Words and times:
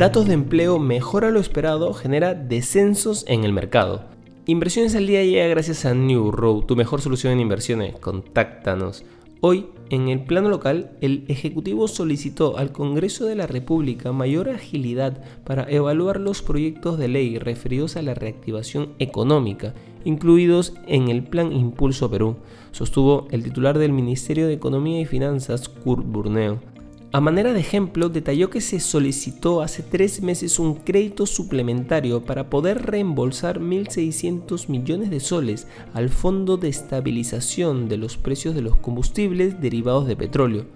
Datos 0.00 0.26
de 0.26 0.32
empleo 0.32 0.78
mejora 0.78 1.30
lo 1.30 1.40
esperado, 1.40 1.92
genera 1.92 2.32
descensos 2.32 3.22
en 3.28 3.44
el 3.44 3.52
mercado. 3.52 4.06
Inversiones 4.46 4.94
al 4.94 5.06
día 5.06 5.22
llega 5.22 5.46
gracias 5.48 5.84
a 5.84 5.92
New 5.92 6.30
Road, 6.30 6.64
tu 6.64 6.74
mejor 6.74 7.02
solución 7.02 7.34
en 7.34 7.40
inversiones. 7.40 7.98
Contáctanos. 7.98 9.04
Hoy, 9.42 9.66
en 9.90 10.08
el 10.08 10.24
plano 10.24 10.48
local, 10.48 10.92
el 11.02 11.26
Ejecutivo 11.28 11.86
solicitó 11.86 12.56
al 12.56 12.72
Congreso 12.72 13.26
de 13.26 13.34
la 13.34 13.46
República 13.46 14.10
mayor 14.10 14.48
agilidad 14.48 15.22
para 15.44 15.70
evaluar 15.70 16.18
los 16.18 16.40
proyectos 16.40 16.98
de 16.98 17.08
ley 17.08 17.36
referidos 17.36 17.96
a 17.96 18.02
la 18.02 18.14
reactivación 18.14 18.94
económica, 19.00 19.74
incluidos 20.06 20.72
en 20.86 21.10
el 21.10 21.24
Plan 21.24 21.52
Impulso 21.52 22.10
Perú, 22.10 22.36
sostuvo 22.72 23.28
el 23.32 23.42
titular 23.42 23.76
del 23.76 23.92
Ministerio 23.92 24.46
de 24.46 24.54
Economía 24.54 24.98
y 24.98 25.04
Finanzas, 25.04 25.68
Kurt 25.68 26.06
Burneo. 26.06 26.69
A 27.12 27.20
manera 27.20 27.52
de 27.52 27.58
ejemplo, 27.58 28.08
detalló 28.08 28.50
que 28.50 28.60
se 28.60 28.78
solicitó 28.78 29.62
hace 29.62 29.82
tres 29.82 30.22
meses 30.22 30.60
un 30.60 30.76
crédito 30.76 31.26
suplementario 31.26 32.24
para 32.24 32.48
poder 32.48 32.86
reembolsar 32.86 33.58
1.600 33.58 34.68
millones 34.68 35.10
de 35.10 35.18
soles 35.18 35.66
al 35.92 36.08
Fondo 36.08 36.56
de 36.56 36.68
Estabilización 36.68 37.88
de 37.88 37.96
los 37.96 38.16
Precios 38.16 38.54
de 38.54 38.62
los 38.62 38.76
Combustibles 38.76 39.60
Derivados 39.60 40.06
de 40.06 40.14
Petróleo. 40.14 40.66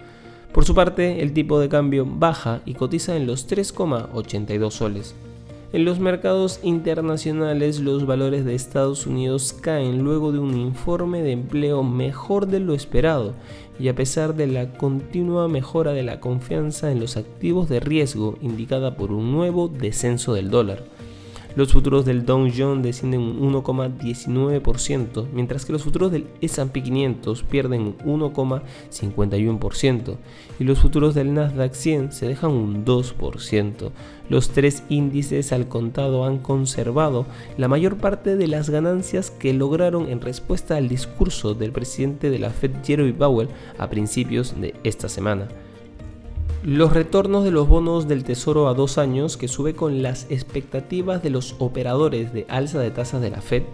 Por 0.52 0.64
su 0.64 0.74
parte, 0.74 1.22
el 1.22 1.32
tipo 1.32 1.60
de 1.60 1.68
cambio 1.68 2.04
baja 2.04 2.62
y 2.64 2.74
cotiza 2.74 3.14
en 3.14 3.28
los 3.28 3.48
3,82 3.48 4.70
soles. 4.72 5.14
En 5.74 5.84
los 5.84 5.98
mercados 5.98 6.60
internacionales 6.62 7.80
los 7.80 8.06
valores 8.06 8.44
de 8.44 8.54
Estados 8.54 9.08
Unidos 9.08 9.52
caen 9.52 10.04
luego 10.04 10.30
de 10.30 10.38
un 10.38 10.56
informe 10.56 11.20
de 11.20 11.32
empleo 11.32 11.82
mejor 11.82 12.46
de 12.46 12.60
lo 12.60 12.74
esperado 12.74 13.34
y 13.80 13.88
a 13.88 13.94
pesar 13.96 14.36
de 14.36 14.46
la 14.46 14.74
continua 14.74 15.48
mejora 15.48 15.92
de 15.92 16.04
la 16.04 16.20
confianza 16.20 16.92
en 16.92 17.00
los 17.00 17.16
activos 17.16 17.68
de 17.68 17.80
riesgo 17.80 18.38
indicada 18.40 18.96
por 18.96 19.10
un 19.10 19.32
nuevo 19.32 19.66
descenso 19.66 20.34
del 20.34 20.48
dólar. 20.48 20.84
Los 21.56 21.72
futuros 21.72 22.04
del 22.04 22.26
Dow 22.26 22.48
Jones 22.54 22.82
descienden 22.82 23.20
un 23.20 23.52
1,19%, 23.54 25.26
mientras 25.32 25.64
que 25.64 25.72
los 25.72 25.84
futuros 25.84 26.10
del 26.10 26.26
S&P 26.40 26.82
500 26.82 27.44
pierden 27.44 27.94
un 28.04 28.20
1,51% 28.20 30.16
y 30.58 30.64
los 30.64 30.80
futuros 30.80 31.14
del 31.14 31.32
Nasdaq 31.32 31.74
100 31.74 32.10
se 32.10 32.26
dejan 32.26 32.50
un 32.50 32.84
2%. 32.84 33.90
Los 34.28 34.48
tres 34.48 34.82
índices 34.88 35.52
al 35.52 35.68
contado 35.68 36.24
han 36.24 36.38
conservado 36.38 37.24
la 37.56 37.68
mayor 37.68 37.98
parte 37.98 38.34
de 38.34 38.48
las 38.48 38.68
ganancias 38.68 39.30
que 39.30 39.52
lograron 39.52 40.08
en 40.08 40.20
respuesta 40.20 40.76
al 40.76 40.88
discurso 40.88 41.54
del 41.54 41.70
presidente 41.70 42.30
de 42.30 42.40
la 42.40 42.50
Fed 42.50 42.72
Jeremy 42.84 43.12
Powell 43.12 43.48
a 43.78 43.88
principios 43.88 44.60
de 44.60 44.74
esta 44.82 45.08
semana 45.08 45.46
los 46.64 46.92
retornos 46.94 47.44
de 47.44 47.50
los 47.50 47.68
bonos 47.68 48.08
del 48.08 48.24
Tesoro 48.24 48.68
a 48.68 48.74
dos 48.74 48.96
años, 48.96 49.36
que 49.36 49.48
sube 49.48 49.74
con 49.74 50.02
las 50.02 50.26
expectativas 50.30 51.22
de 51.22 51.28
los 51.28 51.56
operadores 51.58 52.32
de 52.32 52.46
alza 52.48 52.78
de 52.78 52.90
tasas 52.90 53.20
de 53.20 53.28
la 53.28 53.42
Fed, 53.42 53.64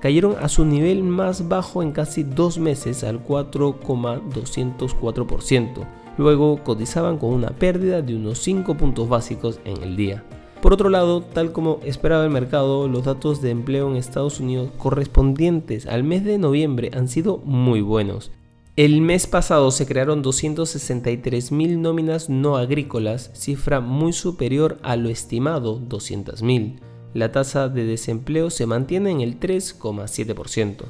cayeron 0.00 0.36
a 0.40 0.48
su 0.48 0.64
nivel 0.64 1.02
más 1.02 1.48
bajo 1.48 1.82
en 1.82 1.90
casi 1.90 2.22
dos 2.22 2.58
meses 2.58 3.02
al 3.02 3.24
4,204%. 3.24 5.88
Luego 6.18 6.62
cotizaban 6.62 7.18
con 7.18 7.30
una 7.30 7.50
pérdida 7.50 8.00
de 8.00 8.14
unos 8.14 8.38
5 8.38 8.76
puntos 8.76 9.08
básicos 9.08 9.58
en 9.64 9.82
el 9.82 9.96
día. 9.96 10.22
Por 10.62 10.72
otro 10.72 10.88
lado, 10.88 11.22
tal 11.22 11.50
como 11.50 11.80
esperaba 11.84 12.22
el 12.22 12.30
mercado, 12.30 12.86
los 12.86 13.06
datos 13.06 13.42
de 13.42 13.50
empleo 13.50 13.90
en 13.90 13.96
Estados 13.96 14.38
Unidos 14.38 14.70
correspondientes 14.78 15.86
al 15.86 16.04
mes 16.04 16.24
de 16.24 16.38
noviembre 16.38 16.92
han 16.94 17.08
sido 17.08 17.38
muy 17.38 17.80
buenos. 17.80 18.30
El 18.76 19.00
mes 19.00 19.26
pasado 19.26 19.70
se 19.70 19.86
crearon 19.86 20.22
263.000 20.22 21.78
nóminas 21.78 22.28
no 22.28 22.58
agrícolas, 22.58 23.30
cifra 23.32 23.80
muy 23.80 24.12
superior 24.12 24.76
a 24.82 24.96
lo 24.96 25.08
estimado, 25.08 25.80
200.000. 25.80 26.80
La 27.14 27.32
tasa 27.32 27.70
de 27.70 27.86
desempleo 27.86 28.50
se 28.50 28.66
mantiene 28.66 29.12
en 29.12 29.22
el 29.22 29.40
3,7%. 29.40 30.84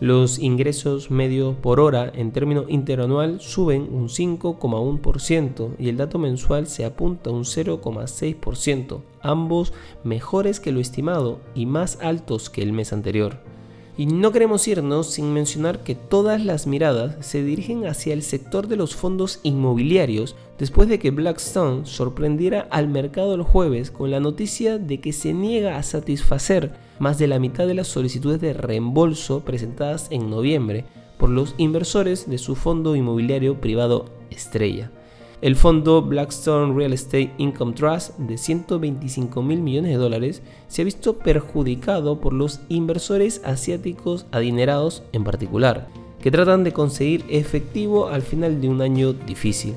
Los 0.00 0.38
ingresos 0.38 1.10
medio 1.10 1.54
por 1.62 1.80
hora 1.80 2.12
en 2.14 2.30
término 2.30 2.66
interanual 2.68 3.40
suben 3.40 3.88
un 3.90 4.10
5,1% 4.10 5.76
y 5.78 5.88
el 5.88 5.96
dato 5.96 6.18
mensual 6.18 6.66
se 6.66 6.84
apunta 6.84 7.30
un 7.30 7.44
0,6%, 7.44 9.00
ambos 9.22 9.72
mejores 10.04 10.60
que 10.60 10.72
lo 10.72 10.80
estimado 10.80 11.40
y 11.54 11.64
más 11.64 11.96
altos 12.02 12.50
que 12.50 12.60
el 12.60 12.74
mes 12.74 12.92
anterior. 12.92 13.38
Y 13.98 14.06
no 14.06 14.32
queremos 14.32 14.66
irnos 14.68 15.08
sin 15.08 15.32
mencionar 15.32 15.80
que 15.80 15.94
todas 15.94 16.44
las 16.44 16.66
miradas 16.66 17.16
se 17.24 17.42
dirigen 17.42 17.86
hacia 17.86 18.14
el 18.14 18.22
sector 18.22 18.66
de 18.66 18.76
los 18.76 18.94
fondos 18.94 19.40
inmobiliarios 19.42 20.36
después 20.58 20.88
de 20.88 20.98
que 20.98 21.10
Blackstone 21.10 21.86
sorprendiera 21.86 22.66
al 22.70 22.88
mercado 22.88 23.34
el 23.34 23.42
jueves 23.42 23.90
con 23.90 24.10
la 24.10 24.20
noticia 24.20 24.78
de 24.78 25.00
que 25.00 25.12
se 25.12 25.32
niega 25.32 25.76
a 25.76 25.82
satisfacer 25.82 26.72
más 26.98 27.18
de 27.18 27.26
la 27.26 27.38
mitad 27.38 27.66
de 27.66 27.74
las 27.74 27.88
solicitudes 27.88 28.40
de 28.40 28.52
reembolso 28.52 29.40
presentadas 29.40 30.06
en 30.10 30.30
noviembre 30.30 30.84
por 31.18 31.28
los 31.28 31.54
inversores 31.58 32.28
de 32.28 32.38
su 32.38 32.56
fondo 32.56 32.96
inmobiliario 32.96 33.60
privado 33.60 34.06
Estrella. 34.30 34.90
El 35.42 35.56
fondo 35.56 36.02
Blackstone 36.02 36.74
Real 36.74 36.92
Estate 36.92 37.32
Income 37.38 37.72
Trust 37.72 38.18
de 38.18 38.36
125 38.36 39.42
mil 39.42 39.62
millones 39.62 39.92
de 39.92 39.96
dólares 39.96 40.42
se 40.68 40.82
ha 40.82 40.84
visto 40.84 41.16
perjudicado 41.16 42.20
por 42.20 42.34
los 42.34 42.60
inversores 42.68 43.40
asiáticos 43.42 44.26
adinerados 44.32 45.02
en 45.12 45.24
particular, 45.24 45.88
que 46.20 46.30
tratan 46.30 46.62
de 46.62 46.74
conseguir 46.74 47.24
efectivo 47.30 48.08
al 48.08 48.20
final 48.20 48.60
de 48.60 48.68
un 48.68 48.82
año 48.82 49.14
difícil. 49.14 49.72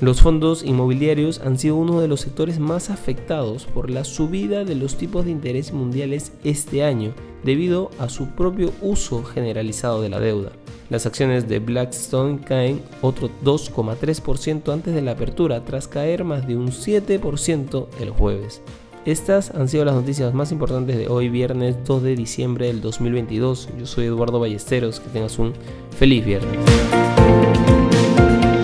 Los 0.00 0.22
fondos 0.22 0.64
inmobiliarios 0.64 1.40
han 1.40 1.58
sido 1.58 1.76
uno 1.76 2.00
de 2.00 2.08
los 2.08 2.22
sectores 2.22 2.58
más 2.58 2.88
afectados 2.88 3.66
por 3.66 3.90
la 3.90 4.04
subida 4.04 4.64
de 4.64 4.76
los 4.76 4.96
tipos 4.96 5.26
de 5.26 5.30
interés 5.30 5.74
mundiales 5.74 6.32
este 6.42 6.84
año, 6.84 7.12
debido 7.44 7.90
a 7.98 8.08
su 8.08 8.28
propio 8.28 8.72
uso 8.80 9.22
generalizado 9.24 10.00
de 10.00 10.08
la 10.08 10.20
deuda. 10.20 10.52
Las 10.90 11.06
acciones 11.06 11.48
de 11.48 11.58
Blackstone 11.58 12.40
caen 12.40 12.82
otro 13.00 13.30
2,3% 13.44 14.72
antes 14.72 14.94
de 14.94 15.02
la 15.02 15.12
apertura, 15.12 15.64
tras 15.64 15.88
caer 15.88 16.24
más 16.24 16.46
de 16.46 16.56
un 16.56 16.68
7% 16.68 17.86
el 18.00 18.10
jueves. 18.10 18.62
Estas 19.04 19.50
han 19.50 19.68
sido 19.68 19.84
las 19.84 19.96
noticias 19.96 20.32
más 20.32 20.52
importantes 20.52 20.96
de 20.96 21.08
hoy, 21.08 21.28
viernes 21.28 21.76
2 21.84 22.02
de 22.04 22.14
diciembre 22.14 22.66
del 22.66 22.80
2022. 22.80 23.68
Yo 23.78 23.86
soy 23.86 24.06
Eduardo 24.06 24.38
Ballesteros, 24.38 25.00
que 25.00 25.08
tengas 25.08 25.38
un 25.40 25.54
feliz 25.98 26.24
viernes. 26.24 26.58